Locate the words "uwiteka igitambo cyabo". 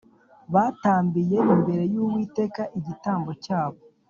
2.01-3.77